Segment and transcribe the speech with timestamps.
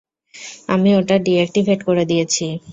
[0.69, 2.45] আমি ওটা ডিএক্টিভেট করে দিয়েছি।